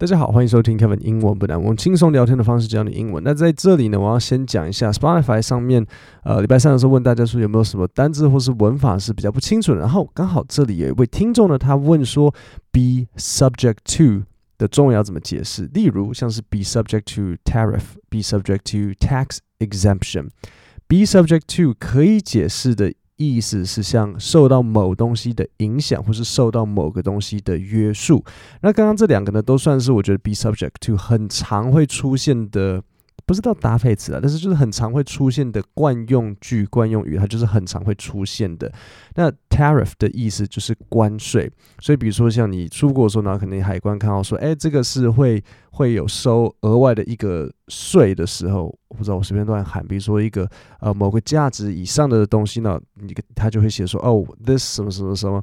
[0.00, 3.22] 大家好，欢迎收听 Kevin 英文不难，我用轻松聊天的方式教你英文。
[3.22, 5.84] 那在这里呢，我要先讲一下 Spotify 上面，
[6.22, 9.80] 呃，礼拜三的时候问大家说有没有什么单字或是文法是比较不清楚的。
[9.80, 12.34] 然后刚好这里有一位听众呢，他问说
[12.72, 14.24] be subject to
[14.56, 15.68] 的中文要怎么解释？
[15.74, 22.90] 例如像是 be subject to tariff，be subject to tax exemption，be subject to 可以解释的。
[23.20, 28.24] 意思是像受到某东西的影响，或是受到某个东西的约束。
[28.62, 32.82] 那刚刚这两个呢，都算是我觉得 be subject to 很常会出现的。
[33.30, 38.72] 不知道搭配词啊，但是就是很常会出现的惯用句、惯用语，它就是很常会出现的。
[39.14, 41.48] 那 tariff 的意思就是关税，
[41.78, 45.40] 所以比如说像你出国的时候呢，可能海关看到说，哎，这个是会
[45.70, 55.40] 会有收额外的一个税的时候，我不知道我随便乱喊，比如说一个呃某个价值以上的东西呢，你他就会写说，哦，this 什么什么什么，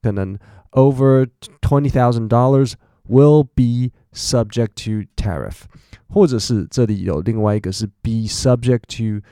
[0.00, 0.34] 可能
[0.70, 1.28] over
[1.60, 2.72] twenty thousand dollars
[3.08, 5.62] will be subject to tariff。
[6.08, 9.26] 或者是这里有另外一个是 be subject to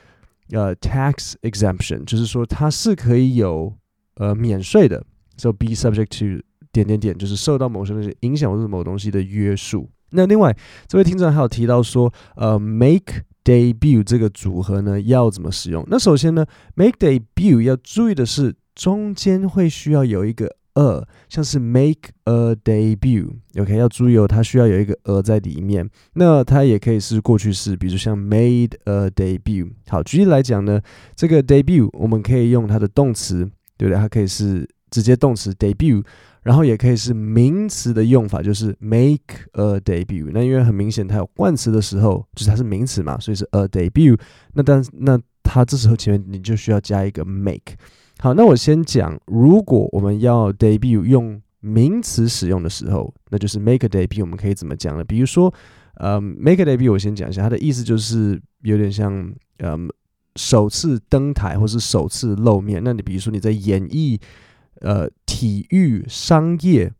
[0.51, 3.73] 呃、tax exemption，就是说它是可以有
[4.15, 5.03] 呃免税的
[5.37, 9.89] ，so be subject to 点点点，就是受到某些东西影响或者某东西的约束。
[10.11, 10.55] 那另外
[10.87, 15.83] 这位听众还有提到说，呃，make debut 这个组合呢要怎么使用？
[15.87, 20.57] 那首先呢，make debut 要注意的是中间会需要有一个。
[20.75, 25.89] A 像是 make a debut，OK，要注意哦，它需要有一个 a 在里面。
[26.13, 29.71] 那它也可以是过去式，比如像 made a debut。
[29.87, 30.79] 好，举例来讲呢，
[31.15, 33.95] 这个 debut 我们可以用它的动词，对不对？
[33.95, 36.03] 它可以是直接动词 debut，
[36.43, 40.29] 然后也可以是名词的用法，就是 make a debut。
[40.33, 44.19] 那因为很明显它有冠词的时候，就是它是名词嘛，所以是 a debut。
[44.53, 47.75] 那但那它这时候前面你就需要加一个 make。
[48.19, 55.03] 好，那我先讲，如果我们要 debut 用名词使用的时候，那就是 make a debut，我们可以怎么讲呢？
[55.03, 55.53] 比如说，
[55.95, 59.77] 呃，make a debut，我先讲一下，它的意思就是有点像，呃，
[60.37, 62.81] 首次登台或是首次露面。
[62.83, 64.19] 那你比如说你在演艺、
[64.79, 66.91] 呃，体育、商业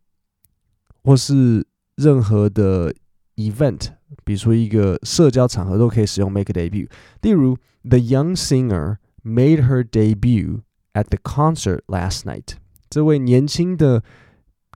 [1.03, 1.65] 或是
[1.95, 2.93] 任何的
[3.37, 3.87] event，
[4.25, 6.89] 比如说一个社交场合都可以使用 make a debut。
[7.21, 10.59] 例如，The young singer made her debut。
[10.94, 12.54] At the concert last night，
[12.90, 14.02] 这位年轻的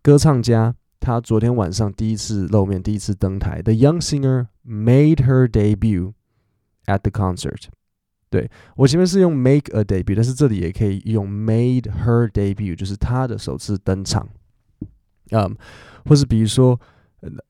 [0.00, 3.60] 歌唱家，他昨天晚上第一次露面，第一次登台。
[3.60, 6.12] The young singer made her debut
[6.86, 7.64] at the concert。
[8.30, 14.28] 对，我前面是用 make a debut，但是这里也可以用 made her debut，就是他的首次登场。
[15.30, 15.56] 嗯，
[16.04, 16.80] 或是比如说，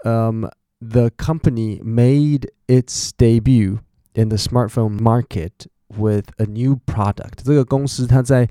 [0.05, 0.41] 嗯，
[0.81, 3.81] the company made its debut
[4.15, 5.51] in the smartphone market。
[5.98, 8.48] With a new product，这个公司它在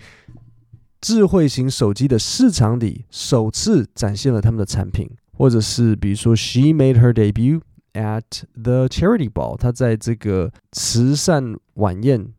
[1.01, 7.61] 智慧型手机的市场里首次展现了他们的产品，或者是比如说，She made her debut
[7.93, 12.33] at the charity ball，她在这个慈善晚宴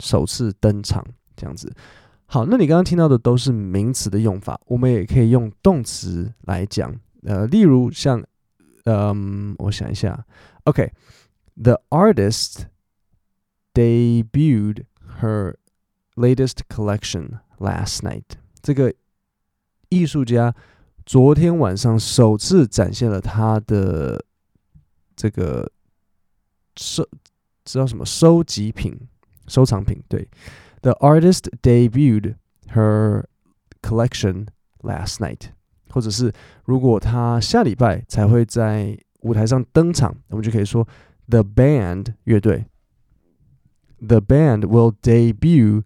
[0.00, 1.02] 首次登场，
[1.34, 1.74] 这样子。
[2.26, 6.94] 好，那你刚刚听到的都是名词的用法，我们也可以用动词来讲。
[7.22, 8.22] 呃，例如像，
[8.84, 10.26] 嗯，我想一下
[10.64, 12.66] ，OK，the artist。
[13.74, 14.84] Debuted
[15.20, 15.56] her
[16.14, 18.36] latest collection last night。
[18.62, 18.94] 这个
[19.88, 20.54] 艺术家
[21.04, 24.24] 昨天晚上首次展现了他的
[25.16, 25.70] 这个
[26.76, 27.04] 收
[27.64, 28.96] 知道什么收集品、
[29.48, 30.00] 收藏品。
[30.08, 30.28] 对
[30.82, 32.36] ，The artist debuted
[32.72, 33.24] her
[33.82, 34.46] collection
[34.82, 35.48] last night。
[35.90, 36.32] 或者是
[36.64, 40.86] 如果他下礼拜才会在舞台上登场，我们就可以说
[41.28, 42.66] The band 乐队。
[44.03, 45.83] The band will debut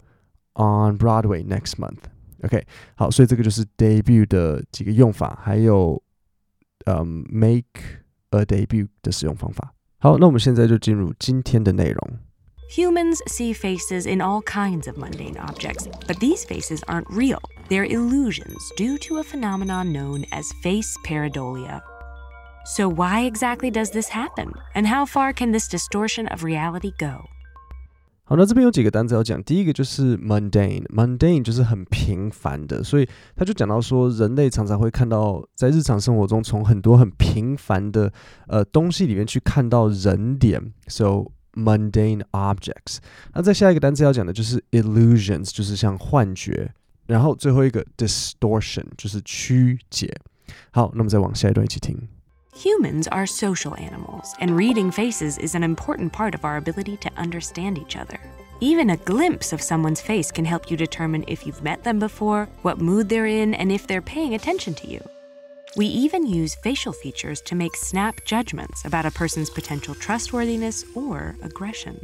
[0.55, 2.09] on Broadway next month.
[2.43, 6.01] OK，好，所以这个就是 debut 的几个用法，还有
[6.85, 9.73] 嗯、um,，make a debut 的使用方法。
[9.99, 12.19] 好，那我们现在就进入今天的内容。
[12.75, 17.39] Humans see faces in all kinds of mundane objects, but these faces aren't real.
[17.69, 21.81] They're illusions due to a phenomenon known as face pareidolia.
[22.65, 24.51] So why exactly does this happen?
[24.75, 27.25] And how far can this distortion of reality go?
[28.28, 29.42] 好，那这边有几个单词要讲。
[29.42, 38.12] 第一个就是 mundane，mundane 就是很平凡的，所以他就讲到说，人类常常会看到在日常生活中，从很多很平凡的
[38.46, 42.98] 呃东西里面去看到人脸，so mundane objects。
[43.32, 46.70] 那再下一个单词要讲的就是 illusions，就是像幻觉。
[47.06, 50.14] 然后最后一个 distortion 就是曲解。
[50.72, 51.96] 好，那么再往下一段一起听。
[52.55, 57.77] Humans are social animals, and reading faces is an important part of our ability to understand
[57.77, 58.19] each other.
[58.59, 62.47] Even a glimpse of someone's face can help you determine if you've met them before,
[62.61, 65.01] what mood they're in, and if they're paying attention to you.
[65.75, 71.35] We even use facial features to make snap judgments about a person's potential trustworthiness or
[71.41, 71.95] aggression.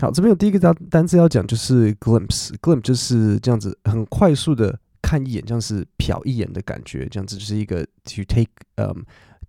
[0.00, 9.00] 好，这边有第一个单单词要讲，就是 glimpse。glimpse 就是这样子，很快速的看一眼，像是瞟一眼的感觉，这样子就是一个 to take，嗯、um,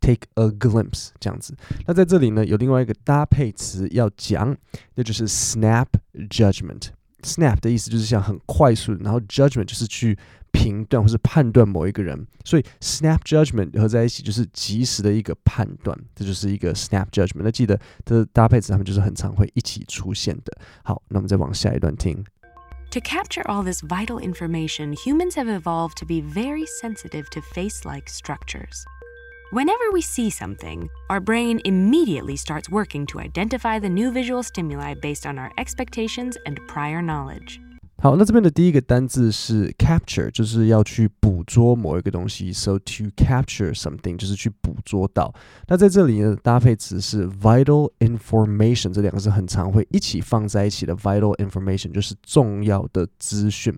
[0.02, 1.56] take a glimpse 这样子。
[1.86, 4.56] 那在这里呢，有另外一个搭配词要讲，
[4.96, 5.88] 那就是 snap
[6.30, 10.18] judgment。snap 的意思就是像很快速，然后 judgment 就是去
[10.52, 17.42] 评断或是判断某一个人，所以 snap judgment 合在一起就是及时的一个判断，这就是一个 snap judgment。
[17.44, 17.76] 那记得
[18.06, 20.58] 它的搭配词，他们就是很常会一起出现的。
[20.84, 22.24] 好，那我们再往下一段听。
[22.92, 28.86] To capture all this vital information, humans have evolved to be very sensitive to face-like structures.
[29.53, 34.95] Whenever we see something, our brain immediately starts working to identify the new visual stimuli
[34.95, 37.61] based on our expectations and prior knowledge.
[38.03, 42.53] 好，那这边的第一个单字是 capture，就是要去捕捉某一个东西。
[42.53, 45.33] So to capture something 就是去捕捉到。
[45.69, 50.97] 那在这里呢，搭配词是 vital information，这两个是很常会一起放在一起的。
[50.97, 53.73] vital information 就是重要的资讯。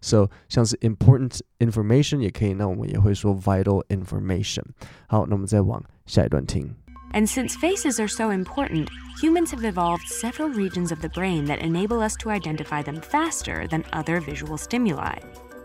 [0.00, 4.64] So 像是 important information 也可以，那我们也会说 vital information。
[5.06, 6.74] 好，那我们再往下一段听。
[7.13, 8.89] And since faces are so important,
[9.21, 13.67] humans have evolved several regions of the brain that enable us to identify them faster
[13.67, 15.19] than other visual stimuli.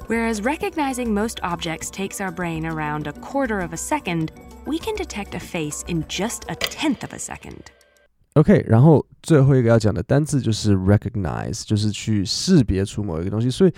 [0.08, 4.30] Whereas recognizing most objects takes our brain around a quarter of a second,
[4.66, 7.70] we can detect a face in just a tenth of a second.
[8.34, 13.72] OK，然后最后一个要讲的单字就是 recognize，就是去识别出某一个东西，所以。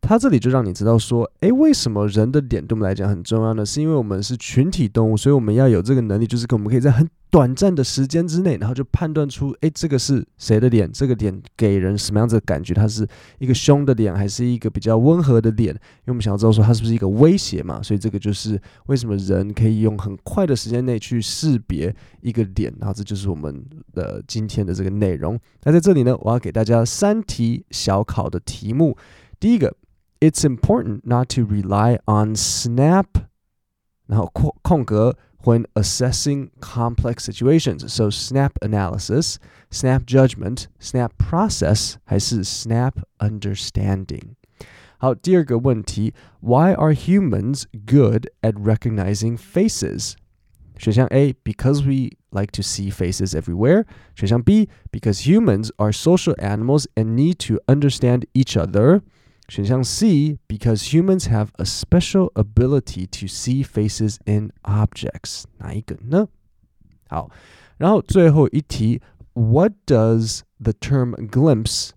[0.00, 3.66] 他这里就让你知道说，诶，为什么人的脸对我们来讲很重要呢？
[3.66, 10.90] 是因为我们是群体动物，所以我们要有这个能力，就是我们可以在很短暂的时间之内，然后就判断出，诶，这个是谁的脸？
[10.90, 12.72] 这个脸给人什么样子的感觉？
[12.72, 13.06] 它是
[13.38, 15.74] 一个凶的脸，还是一个比较温和的脸？
[15.74, 17.82] 因为我们想要知道说，它是不是一个威胁嘛？
[17.82, 22.72] 所以这个就是为什么人可以用很快的时间内去识别一个脸。
[22.78, 23.62] 然后这就是我们
[23.92, 25.38] 的今天的这个内容。
[25.64, 28.96] 那在这里呢，我要给大家三题小考的题目。
[29.38, 29.74] 第一个。
[30.19, 33.07] It's important not to rely on snap
[34.07, 37.91] 然后空空格 when assessing complex situations.
[37.91, 39.37] So snap analysis,
[39.69, 44.35] snap judgment, snap process 还是 snap understanding?
[44.97, 50.13] 好，第二个问题，Why are humans good at recognizing faces？
[50.77, 53.85] 选项 A because we like to see faces everywhere.
[54.15, 59.01] 选项 B because humans are social animals and need to understand each other.
[59.47, 66.27] 选项 C，because humans have a special ability to see faces in objects，哪一个呢？
[67.07, 67.29] 好，
[67.77, 69.01] 然后最后一题，
[69.33, 71.91] What does the term glimpse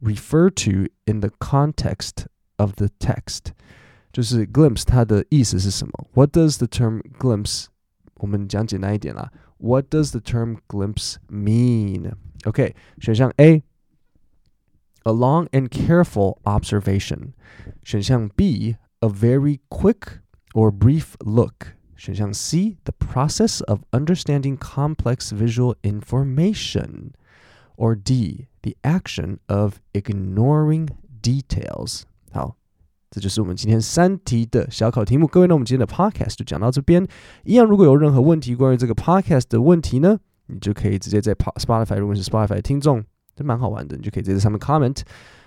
[0.00, 3.52] refer to in the context of the text？
[4.12, 6.08] 就是 glimpse 它的意思是什么？
[6.14, 7.66] What does the term glimpse？
[8.14, 9.32] 我们讲简单一点啦。
[9.58, 13.62] What does the term glimpse mean？OK，选项 A。
[15.04, 17.32] A long and careful observation.
[17.82, 20.20] 选项 B, a very quick
[20.52, 21.74] or brief look.
[21.96, 27.12] 选项 C, the process of understanding complex visual information.
[27.76, 30.88] Or D, the action of ignoring
[31.22, 32.02] details.
[32.30, 32.56] 好，
[33.10, 35.26] 这就是我们今天三题的小考题目。
[35.26, 37.06] 各位呢，我们今天的 podcast 就讲到这边。
[37.44, 40.18] 一样，如果有任何问题关于这个 podcast 的问题呢，
[40.48, 43.02] 你就可以直接在 Spotify，如果是 Spotify 的听众。
[43.35, 45.01] 这蛮好玩的，你就可以在这上面 comment。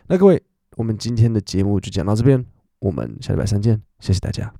[0.06, 0.42] 那各位，
[0.76, 2.44] 我们今天的节目就讲到这边，
[2.80, 4.52] 我们下礼拜三见，谢谢大家。